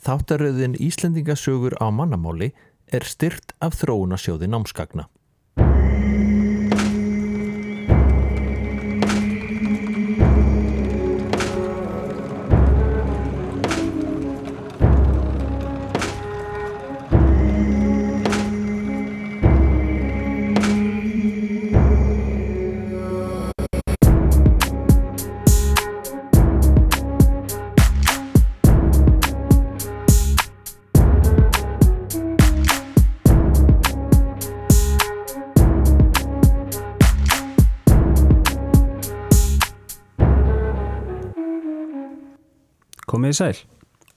Þáttaröðin 0.00 0.78
Íslendingasögur 0.80 1.76
á 1.76 1.92
mannamáli 1.92 2.54
er 2.88 3.04
styrt 3.04 3.52
af 3.60 3.76
þróunasjóði 3.82 4.48
námskagna. 4.48 5.10
Komið 43.10 43.32
í 43.32 43.36
sæl, 43.40 43.56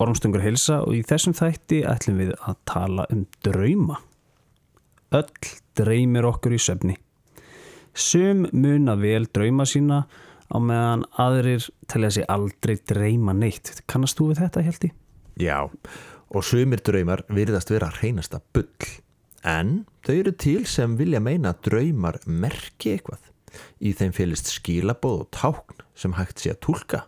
Ormstungur 0.04 0.44
hilsa 0.44 0.76
og 0.86 0.94
í 0.94 1.00
þessum 1.10 1.34
þætti 1.34 1.80
ætlum 1.90 2.20
við 2.22 2.34
að 2.46 2.58
tala 2.70 3.06
um 3.10 3.24
drauma. 3.42 3.96
Öll 5.18 5.48
dreymir 5.80 6.28
okkur 6.30 6.54
í 6.54 6.60
söfni. 6.62 6.94
Sum 7.98 8.44
muna 8.54 8.94
vel 9.02 9.26
drauma 9.34 9.66
sína 9.66 10.04
á 10.46 10.58
meðan 10.62 11.08
aðrir 11.18 11.66
telja 11.90 12.12
sig 12.20 12.28
aldrei 12.30 12.76
dreyma 12.92 13.34
neitt. 13.34 13.72
Kannast 13.90 14.20
þú 14.20 14.30
við 14.30 14.44
þetta, 14.44 14.64
Hjalti? 14.68 14.92
Já, 15.42 15.58
og 16.30 16.46
sumir 16.46 16.86
draumar 16.86 17.26
virðast 17.34 17.74
vera 17.74 17.90
hreinasta 17.98 18.44
bull. 18.54 18.70
En 19.42 19.88
þau 20.06 20.14
eru 20.20 20.36
til 20.38 20.68
sem 20.70 20.94
vilja 21.02 21.24
meina 21.24 21.56
að 21.56 21.66
draumar 21.72 22.22
merki 22.30 22.94
eitthvað. 22.94 23.26
Í 23.82 23.98
þeim 23.98 24.14
félist 24.14 24.54
skilabóð 24.54 25.26
og 25.26 25.34
tákn 25.34 25.84
sem 25.98 26.14
hægt 26.22 26.46
sé 26.46 26.54
að 26.54 26.62
tólka 26.70 27.04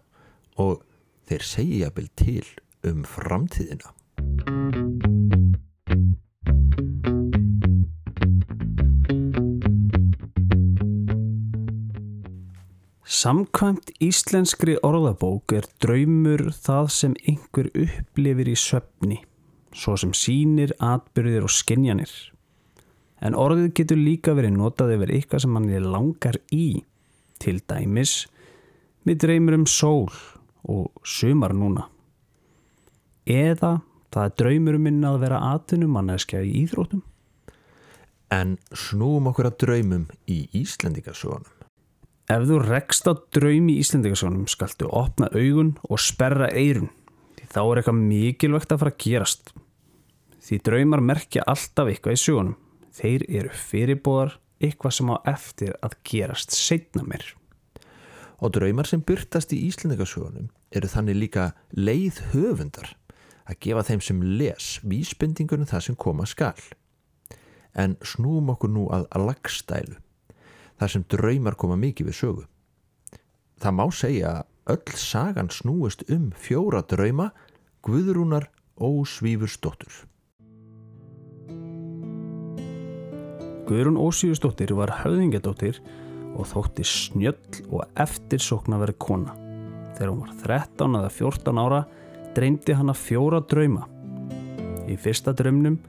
og 0.57 0.81
þeir 1.29 1.45
segja 1.45 1.91
vel 1.95 2.09
til 2.19 2.45
um 2.85 3.03
framtíðina. 3.07 3.91
Samkvæmt 13.05 13.89
íslenskri 14.03 14.75
orðabók 14.85 15.53
er 15.57 15.65
draumur 15.81 16.49
það 16.51 16.89
sem 16.93 17.13
einhver 17.25 17.71
upplifir 17.73 18.49
í 18.51 18.55
söfni, 18.59 19.19
svo 19.73 19.95
sem 19.97 20.13
sínir, 20.13 20.75
atbyrðir 20.83 21.47
og 21.47 21.53
skenjanir. 21.53 22.11
En 23.25 23.37
orðið 23.39 23.71
getur 23.79 24.01
líka 24.01 24.35
verið 24.37 24.57
notað 24.59 24.97
yfir 24.97 25.13
eitthvað 25.15 25.45
sem 25.45 25.55
mann 25.57 25.71
er 25.73 25.85
langar 25.85 26.37
í, 26.53 26.83
til 27.41 27.61
dæmis, 27.65 28.25
við 29.07 29.21
dreymur 29.23 29.57
um 29.61 29.65
sól 29.69 30.11
og 30.71 30.91
sumar 31.05 31.53
núna. 31.55 31.87
Eða 33.25 33.79
það 34.13 34.27
er 34.27 34.37
draumur 34.39 34.77
minn 34.79 35.03
að 35.05 35.19
vera 35.25 35.41
atvinnumanneskja 35.53 36.43
í 36.45 36.53
íþrótum. 36.63 37.03
En 38.33 38.55
snúum 38.73 39.29
okkur 39.29 39.51
að 39.51 39.59
draumum 39.63 40.07
í 40.31 40.45
Íslendingasögunum. 40.57 41.51
Ef 42.25 42.47
þú 42.49 42.59
rekst 42.63 43.05
á 43.05 43.13
draum 43.35 43.67
í 43.69 43.77
Íslendingasögunum 43.83 44.47
skaltu 44.49 44.89
opna 44.89 45.29
augun 45.33 45.75
og 45.89 46.01
sperra 46.01 46.49
eirun. 46.49 46.89
Því 47.37 47.49
þá 47.53 47.61
er 47.61 47.81
eitthvað 47.81 48.01
mikilvægt 48.01 48.73
að 48.73 48.81
fara 48.81 48.93
að 48.95 49.01
gerast. 49.05 49.53
Því 50.45 50.59
draumar 50.65 51.05
merkja 51.05 51.45
alltaf 51.45 51.91
eitthvað 51.91 52.17
í 52.17 52.21
sögunum. 52.23 52.57
Þeir 52.95 53.25
eru 53.29 53.53
fyrirbóðar 53.53 54.37
eitthvað 54.63 54.97
sem 54.97 55.11
á 55.13 55.17
eftir 55.29 55.73
að 55.85 55.97
gerast 56.07 56.55
setna 56.55 57.05
mér. 57.05 57.25
Og 58.45 58.51
draumar 58.53 58.85
sem 58.85 59.01
byrtast 59.01 59.55
í 59.55 59.63
Íslendingasögunum 59.65 60.51
eru 60.77 60.89
þannig 60.91 61.15
líka 61.17 61.45
leið 61.73 62.19
höfundar 62.35 62.91
að 63.49 63.57
gefa 63.65 63.83
þeim 63.87 64.03
sem 64.05 64.19
les 64.37 64.67
vísbendingunum 64.85 65.65
það 65.65 65.85
sem 65.87 65.97
koma 65.97 66.27
skal. 66.29 66.59
En 67.73 67.95
snúum 68.05 68.51
okkur 68.53 68.69
nú 68.69 68.83
að 68.93 69.07
lagstælu, 69.17 69.97
þar 70.77 70.93
sem 70.93 71.07
draumar 71.09 71.57
koma 71.57 71.79
mikið 71.81 72.11
við 72.11 72.19
sögu. 72.19 72.45
Það 73.57 73.77
má 73.79 73.85
segja 73.89 74.35
að 74.35 74.75
öll 74.75 75.01
sagan 75.01 75.49
snúist 75.49 76.05
um 76.13 76.29
fjóra 76.37 76.85
drauma 76.85 77.31
Guðrúnar 77.81 78.51
Ósvífursdóttur. 78.77 80.03
Guðrún 83.65 83.97
Ósvífursdóttir 83.97 84.77
var 84.77 84.99
höfðingadóttir 85.01 85.81
og 86.35 86.47
þótti 86.49 86.85
snjöll 86.87 87.65
og 87.71 87.85
eftirsokna 87.99 88.79
verið 88.81 88.99
kona. 89.01 89.35
Þegar 89.95 90.11
hún 90.11 90.23
var 90.25 90.33
13 90.43 90.99
eða 90.99 91.11
14 91.17 91.61
ára 91.63 91.81
dreymdi 92.35 92.75
hana 92.75 92.95
fjóra 92.97 93.39
drauma. 93.47 93.85
Í 94.91 94.97
fyrsta 94.99 95.33
draumnum 95.35 95.79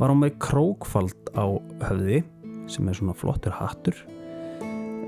var 0.00 0.10
hún 0.10 0.22
með 0.24 0.38
krókfald 0.42 1.30
á 1.36 1.44
höfði 1.84 2.22
sem 2.70 2.88
er 2.88 2.96
svona 2.96 3.16
flottur 3.16 3.54
hattur 3.58 3.96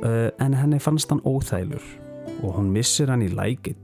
uh, 0.04 0.28
en 0.42 0.56
henni 0.56 0.78
fannst 0.82 1.10
hann 1.10 1.25
óþælur 1.25 1.82
og 2.44 2.58
hún 2.58 2.72
missir 2.75 3.10
hann 3.10 3.25
í 3.25 3.32
lækinn. 3.32 3.81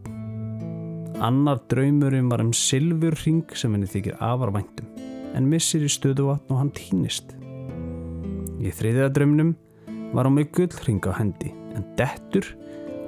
Annar 1.23 1.61
draumurinn 1.71 2.31
var 2.31 2.43
um 2.43 2.53
silfurring 2.57 3.45
sem 3.57 3.73
henni 3.75 3.89
þykir 3.89 4.19
afarvæntum 4.21 4.89
en 5.33 5.49
missir 5.49 5.85
í 5.87 5.91
stöðuvatn 5.91 6.53
og 6.53 6.61
hann 6.61 6.73
týnist. 6.77 7.33
Í 8.63 8.71
þriðja 8.71 9.09
draumnum 9.17 9.55
var 10.13 10.29
hún 10.29 10.37
með 10.39 10.51
gullring 10.57 11.03
á 11.09 11.13
hendi 11.17 11.53
en 11.77 11.87
dettur 11.99 12.47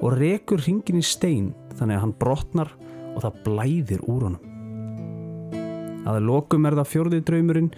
og 0.01 0.17
rekur 0.19 0.63
ringin 0.65 1.01
í 1.01 1.05
stein 1.05 1.53
þannig 1.79 1.99
að 1.99 2.05
hann 2.05 2.19
brotnar 2.21 2.71
og 3.15 3.23
það 3.25 3.41
blæðir 3.47 4.05
úr 4.11 4.29
honum. 4.29 4.51
Að 6.05 6.21
lokum 6.29 6.67
er 6.69 6.77
það 6.77 6.91
fjörði 6.91 7.21
draumurinn 7.25 7.71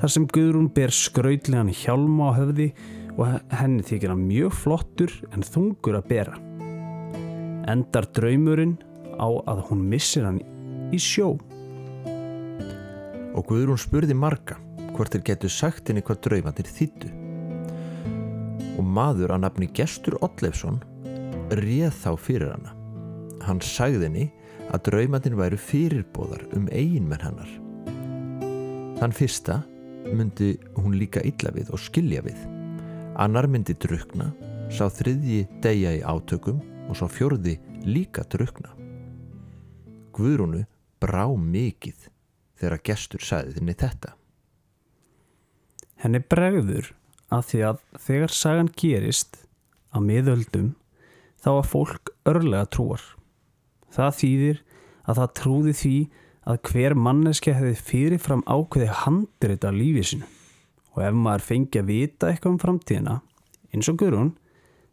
þar 0.00 0.12
sem 0.14 0.28
Guðrún 0.32 0.70
ber 0.74 0.92
skrautlegan 0.94 1.72
hjálma 1.72 2.30
á 2.32 2.38
höfði 2.38 2.70
og 3.14 3.34
henni 3.54 3.84
þykir 3.86 4.14
hann 4.14 4.26
mjög 4.28 4.56
flottur 4.62 5.12
en 5.32 5.44
þungur 5.46 5.98
að 6.00 6.08
bera. 6.10 6.38
Endar 7.70 8.08
draumurinn 8.16 8.78
á 9.20 9.28
að 9.48 9.66
hún 9.70 9.84
missir 9.90 10.26
hann 10.26 10.40
í 10.94 11.00
sjó. 11.00 11.34
Og 13.34 13.44
Guðrún 13.48 13.80
spurði 13.80 14.16
marga 14.16 14.58
hvort 14.94 15.14
þeir 15.14 15.28
getur 15.32 15.52
sagt 15.52 15.90
henni 15.90 16.04
hvað 16.06 16.24
draumandir 16.28 16.70
þýttu. 16.70 17.23
Og 18.84 18.88
maður 18.92 19.32
að 19.32 19.46
nafni 19.46 19.66
Gestur 19.72 20.18
Ollefsson 20.20 20.82
réð 21.56 21.94
þá 22.02 22.10
fyrir 22.20 22.50
hana. 22.52 22.74
Hann 23.46 23.62
sagði 23.64 24.02
henni 24.04 24.24
að 24.68 24.82
draumandin 24.90 25.38
væru 25.38 25.56
fyrirbóðar 25.56 26.42
um 26.52 26.66
eiginmenn 26.68 27.22
hannar. 27.24 27.48
Þann 28.98 29.14
fyrsta 29.16 29.62
myndi 30.12 30.50
hún 30.76 30.98
líka 31.00 31.22
illa 31.24 31.52
við 31.56 31.70
og 31.72 31.80
skilja 31.80 32.20
við. 32.26 32.36
Annar 33.16 33.48
myndi 33.48 33.72
drukna, 33.80 34.26
sá 34.68 34.90
þriðji 34.92 35.46
deyja 35.64 35.94
í 35.96 36.02
átökum 36.04 36.58
og 36.84 36.98
sá 37.00 37.06
fjörði 37.08 37.54
líka 37.88 38.26
drukna. 38.28 38.74
Guðrúnu 40.12 40.66
brá 41.00 41.24
mikið 41.32 42.10
þegar 42.60 42.84
gestur 42.90 43.24
sagði 43.24 43.56
þinni 43.56 43.76
þetta. 43.80 44.12
Henni 46.04 46.20
bregður 46.20 46.92
að 47.34 47.48
því 47.50 47.62
að 47.68 47.82
þegar 48.06 48.34
sagan 48.34 48.70
gerist 48.80 49.40
á 49.94 49.98
miðöldum 50.02 50.72
þá 51.44 51.50
að 51.56 51.70
fólk 51.72 52.14
örlega 52.30 52.68
trúar. 52.72 53.02
Það 53.94 54.16
þýðir 54.20 54.62
að 55.04 55.20
það 55.20 55.34
trúði 55.40 55.74
því 55.80 55.96
að 56.44 56.60
hver 56.68 56.94
manneski 57.00 57.54
hefði 57.56 57.76
fyrirfram 57.88 58.42
ákveði 58.48 58.90
handrita 59.04 59.72
lífið 59.72 60.08
sinu 60.10 60.30
og 60.94 61.02
ef 61.02 61.16
maður 61.18 61.46
fengi 61.48 61.80
að 61.80 61.88
vita 61.90 62.30
eitthvað 62.30 62.52
um 62.52 62.60
framtíðina 62.62 63.14
eins 63.74 63.88
og 63.90 63.98
Guðrún 63.98 64.34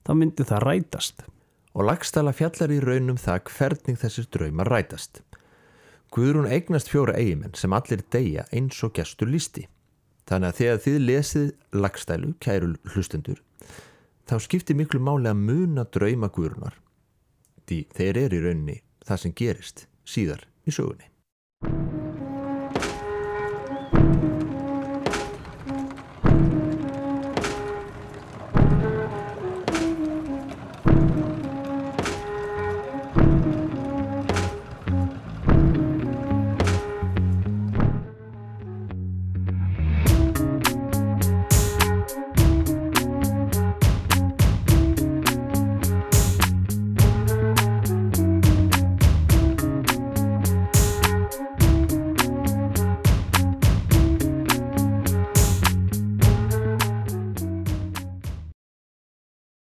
þá 0.06 0.14
myndi 0.18 0.48
það 0.48 0.66
rætast. 0.66 1.26
Og 1.72 1.86
lagstala 1.88 2.34
fjallar 2.36 2.74
í 2.74 2.80
raunum 2.84 3.20
það 3.22 3.46
hvernig 3.54 4.00
þessir 4.02 4.26
draumar 4.34 4.72
rætast. 4.72 5.22
Guðrún 6.12 6.50
eignast 6.52 6.90
fjóra 6.92 7.16
eigimenn 7.16 7.56
sem 7.56 7.72
allir 7.72 8.02
deyja 8.12 8.44
eins 8.52 8.82
og 8.84 8.96
gestur 8.98 9.30
lísti. 9.32 9.68
Þannig 10.32 10.48
að 10.48 10.60
þegar 10.62 10.78
þið 10.80 11.02
lesið 11.04 11.48
lagstælu, 11.76 12.30
kæru 12.40 12.70
hlustendur, 12.94 13.42
þá 14.24 14.36
skiptir 14.40 14.78
miklu 14.80 15.02
máli 15.04 15.28
að 15.28 15.42
muna 15.44 15.84
drauma 15.92 16.32
Guðrúnar. 16.32 16.78
Því 17.68 17.84
þeir 17.98 18.24
eru 18.24 18.40
í 18.40 18.44
rauninni 18.46 18.78
það 19.04 19.24
sem 19.26 19.36
gerist 19.42 19.88
síðar 20.08 20.48
í 20.64 20.72
sögunni. 20.72 21.12